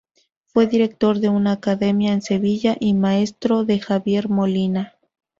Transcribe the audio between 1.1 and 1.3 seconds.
de